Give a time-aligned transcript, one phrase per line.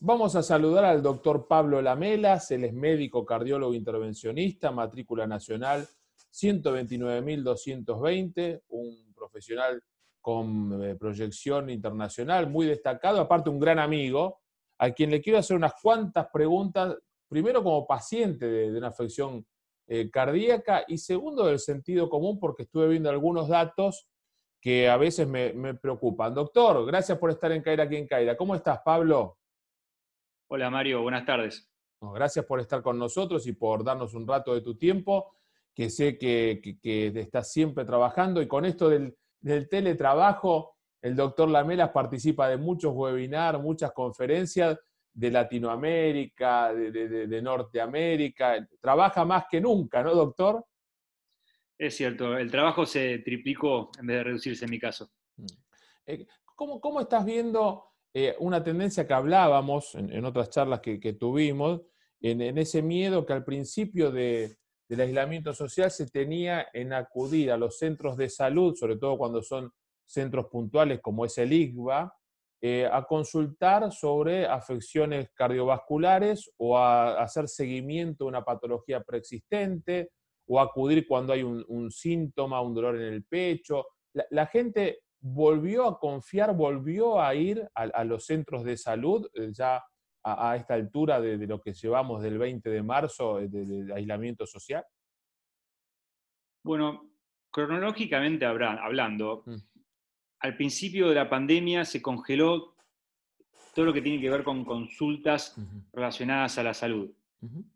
[0.00, 5.88] Vamos a saludar al doctor Pablo Lamelas, él es médico cardiólogo intervencionista, matrícula nacional
[6.34, 9.82] 129.220, un profesional
[10.20, 14.40] con eh, proyección internacional muy destacado, aparte un gran amigo,
[14.76, 16.94] a quien le quiero hacer unas cuantas preguntas,
[17.26, 19.46] primero como paciente de, una afección
[19.86, 24.06] eh, cardíaca y segundo del sentido común, porque estuve viendo algunos datos
[24.60, 26.34] que a veces me, me preocupan.
[26.34, 28.36] Doctor, gracias por estar en Caira aquí en Caira.
[28.36, 29.38] ¿Cómo estás, Pablo?
[30.48, 31.68] Hola Mario, buenas tardes.
[32.00, 35.34] Gracias por estar con nosotros y por darnos un rato de tu tiempo,
[35.74, 36.60] que sé que,
[37.16, 39.16] estás siempre trabajando y con esto del,
[39.68, 44.78] teletrabajo, el doctor Lamelas participa de muchos webinars, muchas conferencias
[45.12, 50.64] de Latinoamérica, de, Norteamérica, trabaja más que nunca, ¿no, doctor?
[51.76, 55.10] Es cierto, el trabajo se triplicó en vez de reducirse en mi caso.
[55.38, 55.46] Mm.
[56.06, 61.82] Eh, ¿Cómo, cómo estás viendo eh, una tendencia que hablábamos en, otras charlas que, tuvimos,
[62.20, 64.56] en, ese miedo que al principio del
[64.88, 69.70] aislamiento social se tenía en acudir a los centros de salud, sobre todo cuando son
[70.06, 72.14] centros puntuales como es el ICBA,
[72.62, 80.10] eh, a consultar sobre afecciones cardiovasculares o a, hacer seguimiento de una patología preexistente
[80.48, 83.86] o acudir cuando hay un, síntoma, un dolor en el pecho.
[84.30, 89.82] la gente volvió a confiar, volvió a ir a, los centros de salud eh, ya
[90.22, 94.84] a, esta altura de, lo que llevamos del 20 de marzo eh, de, aislamiento social?
[96.62, 97.10] Bueno,
[97.50, 99.56] cronológicamente hablando, mm.
[100.40, 102.76] al principio de la pandemia se congeló
[103.74, 105.56] todo lo que tiene que ver con consultas
[105.92, 107.10] relacionadas a la salud.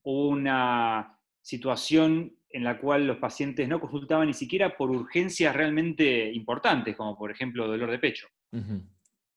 [0.02, 6.32] Hubo una situación en la cual los pacientes no consultaban ni siquiera por urgencias realmente
[6.32, 8.28] importantes, como por ejemplo dolor de pecho.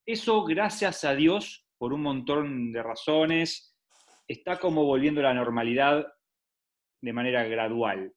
[0.05, 3.75] Eso, gracias a Dios, por un montón de razones,
[4.27, 6.07] está como volviendo a la normalidad
[7.01, 8.11] de manera gradual.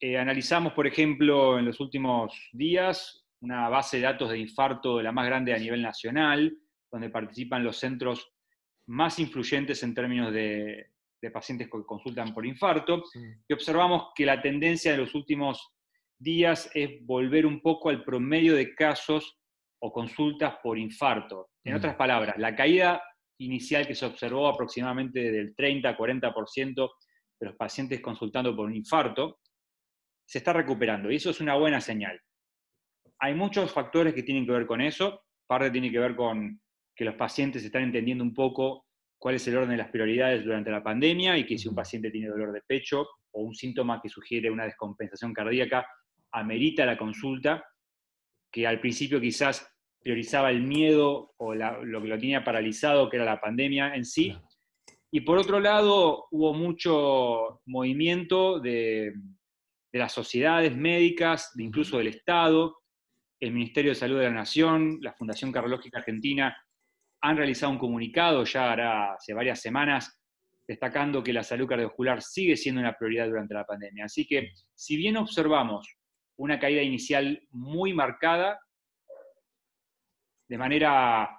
[0.00, 5.04] Eh, analizamos, por ejemplo, en los últimos días una base de datos de infarto de
[5.04, 6.56] la más grande a nivel nacional,
[6.90, 8.32] donde participan los centros
[8.86, 10.90] más influyentes en términos de,
[11.20, 13.02] de pacientes que consultan por infarto,
[13.48, 15.74] y observamos que la tendencia de los últimos
[16.18, 19.38] días es volver un poco al promedio de casos
[19.80, 21.50] o consultas por infarto.
[21.64, 23.02] En otras palabras, la caída
[23.40, 26.90] inicial que se observó aproximadamente del 30-40%
[27.40, 29.38] de los pacientes consultando por un infarto,
[30.26, 32.20] se está recuperando y eso es una buena señal.
[33.20, 36.60] Hay muchos factores que tienen que ver con eso, parte tiene que ver con
[36.94, 38.87] que los pacientes están entendiendo un poco
[39.18, 42.10] cuál es el orden de las prioridades durante la pandemia y que si un paciente
[42.10, 45.86] tiene dolor de pecho o un síntoma que sugiere una descompensación cardíaca,
[46.32, 47.64] amerita la consulta,
[48.50, 49.68] que al principio quizás
[50.00, 54.36] priorizaba el miedo o lo que lo tenía paralizado, que era la pandemia en sí.
[55.10, 59.12] Y por otro lado, hubo mucho movimiento de,
[59.92, 62.76] de las sociedades médicas, de incluso del Estado,
[63.40, 66.56] el Ministerio de Salud de la Nación, la Fundación Cardiológica Argentina
[67.20, 70.20] han realizado un comunicado ya hace varias semanas
[70.66, 74.04] destacando que la salud cardiovascular sigue siendo una prioridad durante la pandemia.
[74.04, 75.96] Así que, si bien observamos
[76.36, 78.60] una caída inicial muy marcada,
[80.46, 81.30] de manera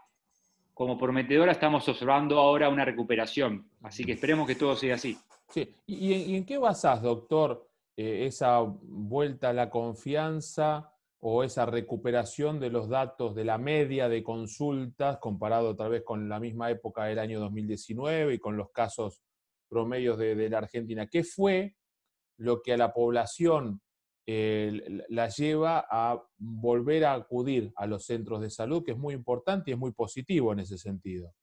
[0.74, 3.70] como prometedora estamos observando ahora una recuperación.
[3.84, 5.18] Así que esperemos que todo siga así.
[5.50, 5.76] Sí.
[5.86, 7.68] ¿Y en, qué basás, doctor,
[7.98, 14.08] eh, esa vuelta a la confianza o esa recuperación de los datos de la media
[14.08, 18.72] de consultas comparado otra vez con la misma época del año 2019 y con los
[18.72, 19.22] casos
[19.68, 21.08] promedios de, la Argentina.
[21.08, 21.76] ¿Qué fue
[22.38, 23.82] lo que a la población
[24.26, 29.14] eh, la lleva a volver a acudir a los centros de salud, que es muy
[29.14, 31.34] importante y es muy positivo en ese sentido?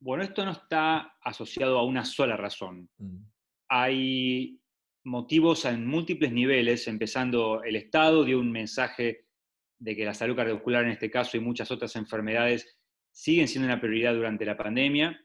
[0.00, 2.88] Bueno, esto no está asociado a una sola razón.
[2.98, 3.24] Mm.
[3.68, 4.60] Hay
[5.06, 9.24] motivos en múltiples niveles, empezando el Estado dio un mensaje
[9.78, 12.76] de que la salud cardiovascular en este caso y muchas otras enfermedades
[13.12, 15.18] siguen siendo una prioridad durante la pandemia.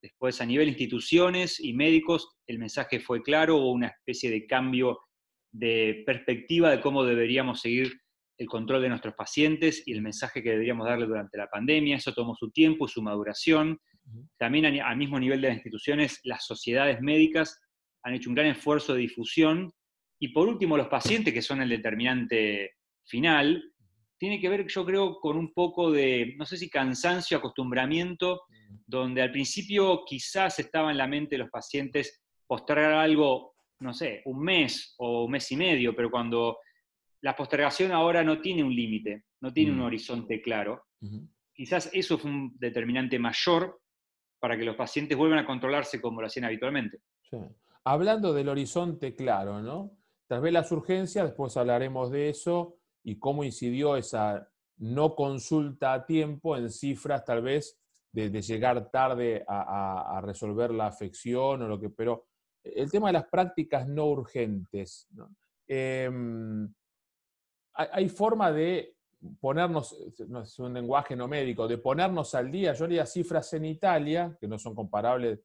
[0.00, 5.00] Después, a nivel instituciones y médicos, el mensaje fue claro, hubo una especie de cambio
[5.50, 7.92] de perspectiva de cómo deberíamos seguir
[8.38, 11.96] el control de nuestros pacientes y el mensaje que deberíamos darle durante la pandemia.
[11.96, 13.80] Eso tomó su tiempo y su maduración.
[14.36, 17.60] También al mismo nivel de las instituciones, las sociedades médicas
[18.04, 19.72] han hecho un gran esfuerzo de difusión.
[20.18, 22.74] Y por último, los pacientes, que son el determinante
[23.04, 23.62] final,
[24.18, 28.42] tiene que ver, yo creo, con un poco de, no sé si cansancio, acostumbramiento,
[28.86, 34.22] donde al principio quizás estaba en la mente de los pacientes postergar algo, no sé,
[34.26, 36.58] un mes o un mes y medio, pero cuando
[37.22, 39.84] la postergación ahora no tiene un límite, no tiene un mm.
[39.84, 40.84] horizonte claro,
[41.52, 43.80] quizás eso fue un determinante mayor
[44.38, 46.98] para que los pacientes vuelvan a controlarse como lo hacían habitualmente.
[47.84, 49.90] Hablando del horizonte claro, ¿no?
[50.26, 54.48] Tal vez las urgencias, después hablaremos de eso y cómo incidió esa
[54.78, 57.78] no consulta a tiempo en cifras tal vez
[58.10, 62.26] de, llegar tarde a, resolver la afección o lo que, pero
[62.62, 65.08] el tema de las prácticas no urgentes,
[65.66, 66.72] em,
[67.74, 68.96] hay, forma de
[69.40, 69.96] ponernos,
[70.28, 72.72] no es un lenguaje no médico, de ponernos al día.
[72.72, 75.40] Yo leía cifras en Italia, que no son comparables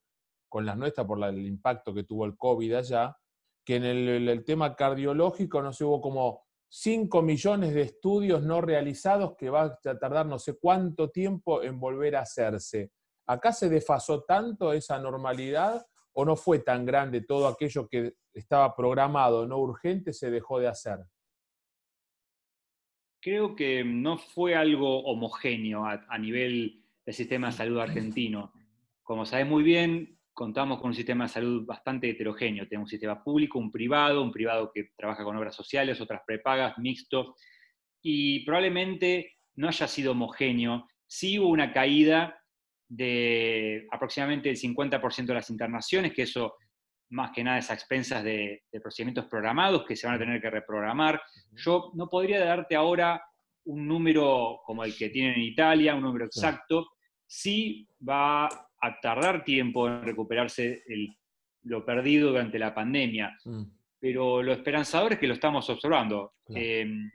[0.49, 3.15] con las nuestras por el impacto que tuvo el COVID allá,
[3.63, 9.49] que en el, tema cardiológico no hubo como 5 millones de estudios no realizados que
[9.49, 12.91] va a tardar no sé cuánto tiempo en volver a hacerse.
[13.27, 18.75] ¿Acá se desfasó tanto esa normalidad o no fue tan grande todo aquello que estaba
[18.75, 20.99] programado, no urgente, se dejó de hacer?
[23.21, 28.53] Creo que no fue algo homogéneo a, nivel del sistema de salud argentino.
[29.03, 32.65] Como sabes muy bien, contamos con un sistema de salud bastante heterogéneo.
[32.65, 36.77] Tenemos un sistema público, un privado, un privado que trabaja con obras sociales, otras prepagas,
[36.77, 37.35] mixto,
[38.01, 40.87] y probablemente no haya sido homogéneo.
[41.05, 42.41] Sí hubo una caída
[42.87, 46.55] de aproximadamente el 50% de las internaciones, que eso
[47.09, 50.49] más que nada es a expensas de, procedimientos programados que se van a tener que
[50.49, 51.21] reprogramar.
[51.51, 53.21] Yo no podría darte ahora
[53.65, 56.87] un número como el que tienen en Italia, un número exacto.
[57.27, 60.83] Sí va a tardar tiempo en recuperarse
[61.63, 63.63] lo perdido durante la pandemia, mm.
[63.99, 66.33] pero lo esperanzador es que lo estamos observando.
[66.47, 67.11] Em,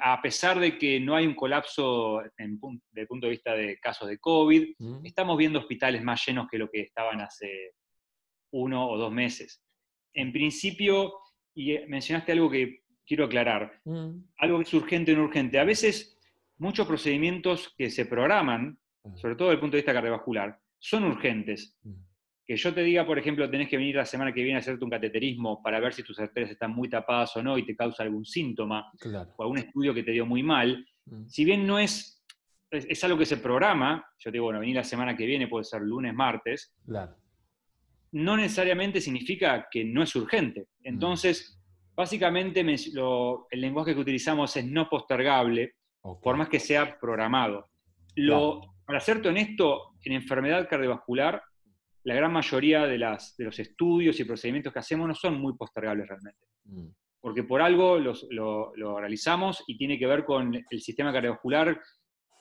[0.00, 2.52] a pesar de que no hay un colapso desde
[2.94, 5.06] el punto de vista de casos de COVID, mm.
[5.06, 7.72] estamos viendo hospitales más llenos que lo que estaban hace
[8.52, 9.62] uno o dos meses.
[10.12, 11.14] En principio,
[11.54, 14.10] y eh, mencionaste algo que quiero aclarar, mm.
[14.38, 15.58] algo que es urgente o no urgente.
[15.58, 16.18] A veces
[16.58, 18.78] muchos procedimientos que se programan,
[19.14, 21.76] sobre todo desde el punto de vista cardiovascular, son urgentes.
[22.46, 24.84] Que yo te diga, por ejemplo, tenés que venir la semana que viene a hacerte
[24.84, 28.02] un cateterismo para ver si tus arterias están muy tapadas o no y te causa
[28.02, 28.90] algún síntoma
[29.36, 30.86] o algún estudio que te dio muy mal.
[31.26, 32.22] Si bien no es,
[32.70, 35.64] es, algo que se programa, yo te digo, bueno, venir la semana que viene, puede
[35.64, 36.74] ser lunes, martes,
[38.12, 40.60] no necesariamente significa que no es urgente.
[40.60, 40.88] Mm.
[40.88, 41.58] Entonces,
[41.94, 45.74] básicamente el lenguaje que utilizamos es no postergable,
[46.22, 47.70] por más que sea programado.
[48.16, 51.42] Lo, Para serte honesto, en enfermedad cardiovascular,
[52.04, 55.54] la gran mayoría de, las, de, los estudios y procedimientos que hacemos no son muy
[55.56, 56.46] postergables realmente.
[56.64, 56.88] Mm.
[57.20, 58.12] Porque por algo lo,
[58.76, 61.80] lo, realizamos y tiene que ver con el sistema cardiovascular,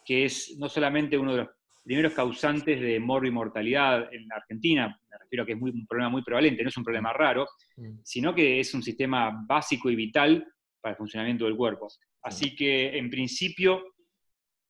[0.04, 1.50] que es no solamente uno de los
[1.82, 6.24] primeros causantes de mortalidad en la Argentina, me refiero a que es un problema muy
[6.24, 7.16] prevalente, no es un problema mm.
[7.16, 7.48] raro,
[7.78, 8.00] mm.
[8.04, 10.46] sino que es un sistema básico y vital
[10.82, 11.88] para el funcionamiento del cuerpo.
[12.22, 13.84] Así que, en principio,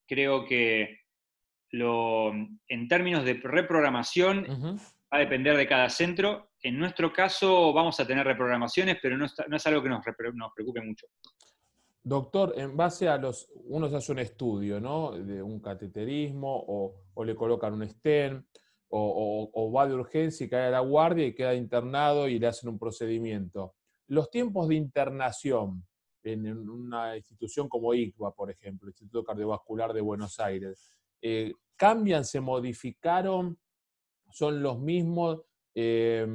[0.06, 1.03] creo que
[1.70, 4.46] lo, en términos de reprogramación
[5.12, 6.50] va a depender de cada centro.
[6.62, 10.80] En nuestro caso vamos a tener reprogramaciones, pero no, es algo que nos, nos preocupe
[10.80, 11.06] mucho.
[12.02, 15.12] Doctor, en base a los, uno se hace un estudio, ¿no?
[15.12, 18.44] De un cateterismo o, le colocan un stent
[18.88, 22.68] o, va de urgencia y cae a la guardia y queda internado y le hacen
[22.68, 23.74] un procedimiento.
[24.08, 25.84] Los tiempos de internación
[26.24, 30.90] en una institución como ICVA, por ejemplo, Instituto Cardiovascular de Buenos Aires,
[31.26, 33.58] eh, ¿cambian, se modificaron,
[34.30, 35.40] son los mismos
[35.74, 36.26] eh,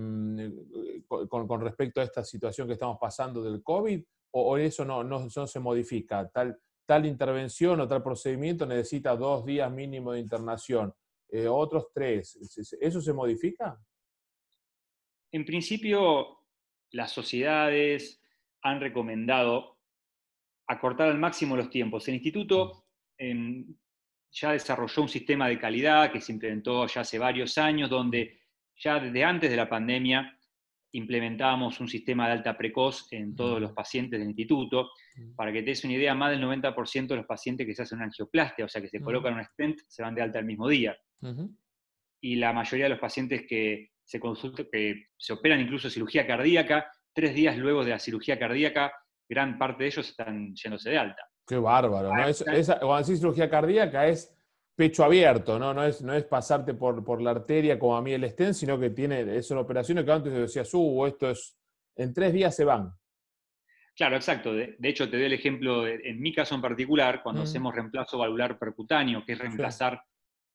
[1.07, 4.03] con, con respecto a esta situación que estamos pasando del COVID?
[4.31, 6.29] o, eso no, no, se modifica.
[6.29, 10.93] Tal, tal intervención o tal procedimiento necesita dos días mínimo de internación,
[11.29, 12.37] eh, otros tres.
[12.79, 13.79] ¿Eso se modifica?
[15.31, 16.39] En principio,
[16.91, 18.21] las sociedades
[18.61, 19.77] han recomendado
[20.67, 22.07] acortar al máximo los tiempos.
[22.07, 22.85] El instituto
[23.17, 23.75] em,
[24.31, 28.39] ya desarrolló un sistema de calidad que se implementó ya hace varios años, donde
[28.75, 30.35] ya desde antes de la pandemia
[30.91, 34.91] implementábamos un sistema de alta precoz en todos los pacientes del instituto.
[35.35, 37.97] Para que te des una idea, más del 90% de los pacientes que se hacen
[37.97, 40.67] una angioplastia, o sea, que se colocan un stent, se van de alta el mismo
[40.67, 40.97] día.
[42.21, 46.91] Y la mayoría de los pacientes que se consultan, que se operan incluso cirugía cardíaca,
[47.13, 48.91] tres días luego de la cirugía cardíaca,
[49.27, 51.29] gran parte de ellos están yéndose de alta.
[51.49, 52.27] Qué bárbaro, ¿no?
[52.27, 54.31] Es, cuando decís cirugía cardíaca es
[54.75, 55.73] pecho abierto, ¿no?
[55.73, 58.79] No es, no es pasarte por, por la arteria como a mí el estén, sino
[58.79, 61.57] que tiene, es una operación que antes decías, uh, esto es,
[61.95, 62.91] en tres días se van.
[63.95, 64.53] Claro, exacto.
[64.53, 67.45] De, hecho, te doy el ejemplo, en mi caso en particular, cuando mm.
[67.45, 70.03] hacemos reemplazo valvular percutáneo, que es reemplazar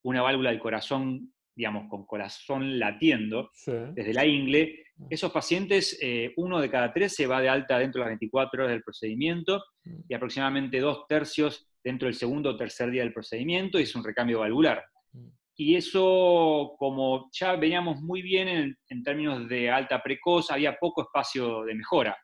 [0.04, 3.50] una válvula del corazón, digamos, con corazón latiendo,
[3.94, 5.06] desde la ingle, Mm.
[5.10, 8.62] Esos pacientes, eh, uno de cada tres se va de alta dentro de las 24
[8.62, 10.00] horas del procedimiento mm.
[10.08, 14.04] y aproximadamente dos tercios dentro del segundo o tercer día del procedimiento y es un
[14.04, 14.84] recambio valvular.
[15.12, 15.28] Mm.
[15.56, 21.02] Y eso, como ya veníamos muy bien en, en, términos de alta precoz, había poco
[21.02, 22.16] espacio de mejora.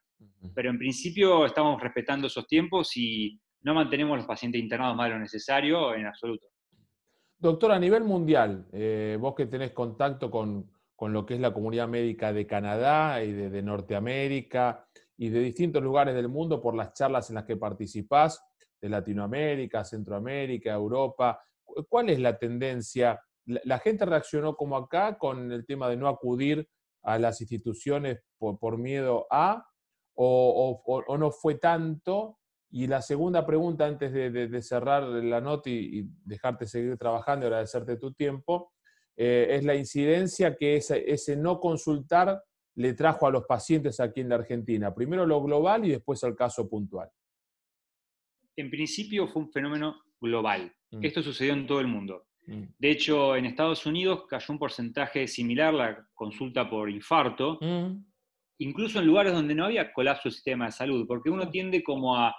[0.55, 5.15] Pero en principio estamos respetando esos tiempos y no mantenemos los pacientes internados más de
[5.15, 6.47] lo necesario en absoluto.
[7.40, 10.70] Doctor, a nivel mundial, eh, vos que tenés contacto con,
[11.00, 16.14] lo que es la comunidad médica de Canadá y de, Norteamérica y de distintos lugares
[16.14, 18.44] del mundo por las charlas en las que participás,
[18.78, 21.42] de Latinoamérica, Centroamérica, Europa,
[21.88, 23.18] ¿cuál es la tendencia?
[23.47, 26.68] ¿La, gente reaccionó como acá con el tema de no acudir
[27.02, 29.66] a las instituciones por, miedo a,
[30.14, 32.38] o, no fue tanto?
[32.73, 37.97] Y la segunda pregunta, antes de, cerrar la nota y, dejarte seguir trabajando y agradecerte
[37.97, 38.73] tu tiempo,
[39.17, 42.43] eh, es la incidencia que ese, no consultar
[42.77, 44.95] le trajo a los pacientes aquí en la Argentina.
[44.95, 47.11] Primero lo global y después al caso puntual.
[48.57, 50.73] En principio fue un fenómeno global.
[50.93, 51.05] Mm.
[51.05, 52.27] Esto sucedió en todo el mundo.
[52.47, 52.62] Mm.
[52.79, 58.05] De hecho, en Estados Unidos cayó un porcentaje similar la consulta por infarto, mm.
[58.59, 62.17] incluso en lugares donde no había colapso del sistema de salud, porque uno tiende como
[62.17, 62.33] a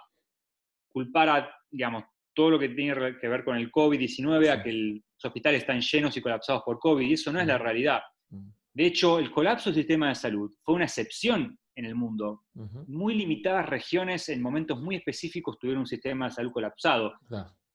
[0.92, 5.26] culpar a, digamos, todo lo que tiene que ver con el COVID-19, a que los
[5.26, 8.02] hospitales están llenos y colapsados por COVID, y eso no es la realidad.
[8.74, 12.44] De hecho, el colapso del sistema de salud fue una excepción en el mundo.
[12.88, 17.14] Muy limitadas regiones en momentos muy específicos tuvieron un sistema de salud colapsado.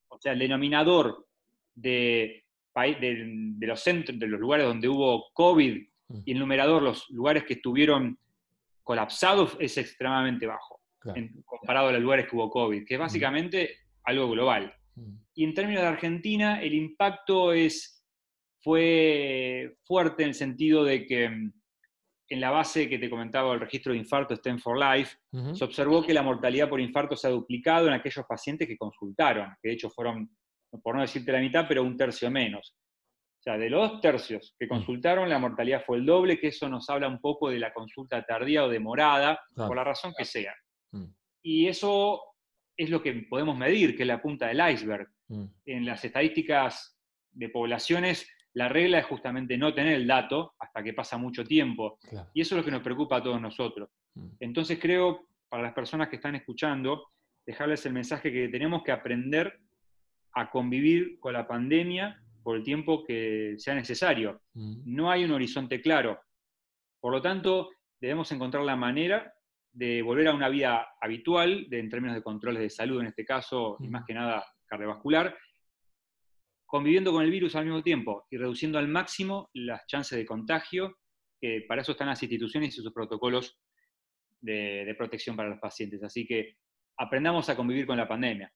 [0.08, 1.26] O sea, el denominador
[1.74, 2.44] de,
[2.74, 5.76] de, los centros, de los lugares donde hubo COVID
[6.24, 8.18] y el numerador, los lugares que estuvieron
[8.82, 10.80] colapsados, es extremadamente bajo
[11.44, 14.74] comparado a los lugares que hubo COVID, que es básicamente algo global.
[15.34, 18.02] Y en términos de Argentina, el impacto es,
[18.62, 21.52] fue fuerte en el sentido de que mm,
[22.28, 25.16] en la base que te comentaba el registro de infarto Stand for Life,
[25.54, 29.54] se observó que la mortalidad por infarto se ha duplicado en aquellos pacientes que consultaron,
[29.62, 30.28] que de hecho fueron,
[30.82, 32.74] por no decirte la mitad, pero un tercio menos.
[33.38, 36.68] O sea, de los dos tercios que consultaron, la mortalidad fue el doble, que eso
[36.68, 40.52] nos habla un poco de la consulta tardía o demorada, por la razón que sea.
[40.96, 41.14] Mm.
[41.42, 42.22] Y eso
[42.76, 45.08] es lo que podemos medir, que es la punta del iceberg.
[45.28, 45.44] Mm.
[45.66, 46.98] En las estadísticas
[47.32, 51.98] de poblaciones, la regla es justamente no tener el dato hasta que pasa mucho tiempo.
[52.32, 53.90] Y eso es lo que nos preocupa a todos nosotros.
[54.14, 54.28] Mm.
[54.40, 57.08] Entonces creo, para las personas que están escuchando,
[57.46, 59.60] dejarles el mensaje que tenemos que aprender
[60.32, 64.42] a convivir con la pandemia por el tiempo que sea necesario.
[64.54, 66.20] No hay un horizonte claro.
[67.00, 69.34] Por lo tanto, debemos encontrar la manera
[69.76, 73.26] de volver a una vida habitual, de, en términos de controles de salud en este
[73.26, 75.36] caso, y más que nada cardiovascular,
[76.64, 80.96] conviviendo con el virus al mismo tiempo y reduciendo al máximo las chances de contagio,
[81.38, 83.60] que para eso están las instituciones y sus protocolos
[84.40, 86.02] de, protección para los pacientes.
[86.02, 86.56] Así que
[86.96, 88.50] aprendamos a convivir con la pandemia.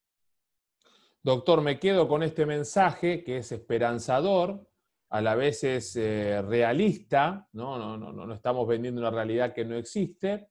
[1.23, 4.67] Doctor, me quedo con este mensaje que es esperanzador,
[5.11, 7.77] a la vez es eh, realista, ¿no?
[7.77, 10.49] No, no, no, estamos vendiendo una realidad que no existe,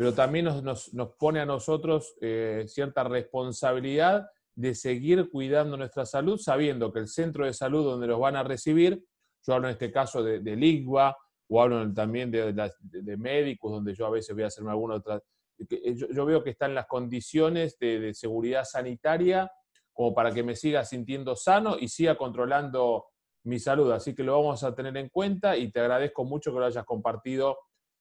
[0.00, 6.90] pero también nos, pone a nosotros eh, cierta responsabilidad de seguir cuidando nuestra salud, sabiendo
[6.90, 9.04] que el centro de salud donde los van a recibir,
[9.46, 11.14] yo hablo en este caso de, del IGUA,
[11.50, 12.72] o hablo también de,
[13.18, 15.20] médicos, donde yo a veces voy a hacerme alguna otra.
[15.68, 19.52] Eh, yo, veo que están las condiciones de, seguridad sanitaria
[19.92, 23.04] como para que me siga sintiendo sano y siga controlando
[23.44, 23.92] mi salud.
[23.92, 26.86] Así que lo vamos a tener en cuenta y te agradezco mucho que lo hayas
[26.86, 27.58] compartido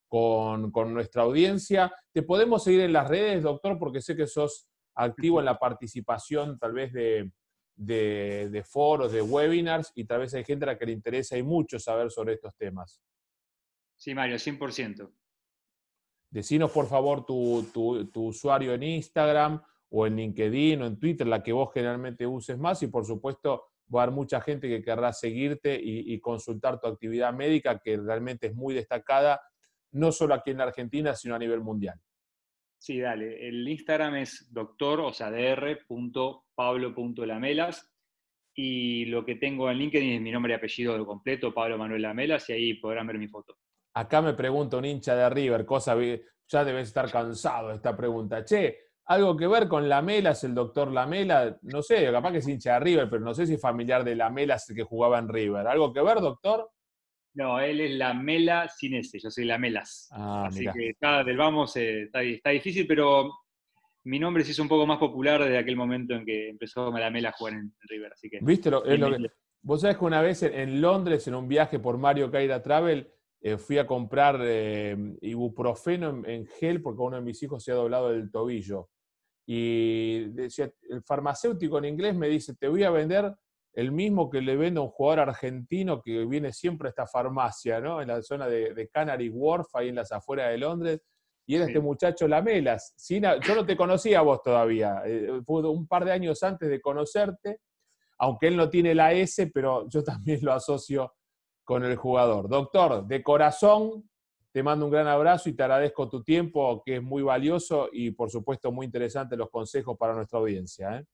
[0.10, 1.94] con, nuestra audiencia.
[2.12, 6.58] Te podemos seguir en las redes, doctor, porque sé que sos activo en la participación
[6.58, 7.32] tal vez de,
[7.76, 11.44] de, foros, de webinars, y tal vez hay gente a la que le interesa y
[11.44, 13.02] mucho saber sobre estos temas.
[13.96, 15.10] Sí, Mario, 100%.
[16.32, 21.42] Decinos, por favor, tu, tu, usuario en Instagram o en LinkedIn o en Twitter, la
[21.42, 25.12] que vos generalmente uses más, y por supuesto va a haber mucha gente que querrá
[25.14, 29.42] seguirte y, y consultar tu actividad médica, que realmente es muy destacada
[29.92, 31.98] no solo aquí en la Argentina, sino a nivel mundial.
[32.78, 33.48] Sí, dale.
[33.48, 37.92] El Instagram es doctor, o sea, dr.pablo.lamelas.
[38.56, 42.50] Y lo que tengo en LinkedIn es mi nombre y apellido completo, Pablo Manuel Lamelas,
[42.50, 43.56] y ahí podrán ver mi foto.
[43.94, 45.96] Acá me pregunta un hincha de River, cosa,
[46.48, 48.44] ya debes estar cansado de esta pregunta.
[48.44, 51.58] Che, ¿algo que ver con Lamelas, el doctor Lamela?
[51.62, 54.16] No sé, capaz que es hincha de River, pero no sé si es familiar de
[54.16, 55.68] Lamelas que jugaba en River.
[55.68, 56.70] ¿Algo que ver, doctor?
[57.34, 60.10] No, él es la Mela sin ese, yo soy la Melas.
[60.12, 63.32] Ah, Así que está del vamos, eh, está, difícil, pero
[64.06, 67.10] mi nombre se hizo un poco más popular desde aquel momento en que empezó la
[67.10, 68.14] Mela a jugar en, River.
[68.14, 68.72] Así que, ¿Viste?
[68.72, 69.28] Lo, es lo que,
[69.62, 73.58] vos sabés que una vez en, Londres, en un viaje por Mario Caira Travel, eh,
[73.58, 78.12] fui a comprar eh, ibuprofeno en, gel porque uno de mis hijos se ha doblado
[78.12, 78.90] el tobillo.
[79.46, 83.34] Y decía, el farmacéutico en inglés me dice, te voy a vender
[83.74, 87.80] el mismo que le vende a un jugador argentino que viene siempre a esta farmacia,
[87.80, 88.02] ¿no?
[88.02, 91.02] En la zona de, Canary Wharf, ahí en las afueras de Londres.
[91.46, 92.94] Y era este muchacho Lamelas.
[93.08, 95.02] yo no te conocía a vos todavía.
[95.06, 97.62] Eh, fue un par de años antes de conocerte,
[98.20, 101.16] aunque él no tiene la S, pero yo también lo asocio
[101.64, 102.50] con el jugador.
[102.50, 104.10] Doctor, de corazón,
[104.52, 108.12] te mando un gran abrazo y te agradezco tu tiempo, que es muy valioso y
[108.12, 110.98] por supuesto muy interesante los consejos para nuestra audiencia.
[110.98, 111.06] ¿eh?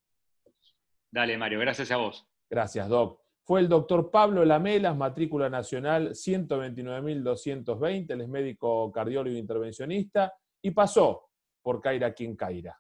[1.12, 2.26] Dale, Mario, gracias a vos.
[2.50, 3.22] Gracias, Doc.
[3.44, 10.72] Fue el doctor Pablo Lamelas, matrícula nacional 129.220, él es médico cardiólogo e intervencionista y
[10.72, 11.30] pasó
[11.62, 12.76] por Caira quien Caira.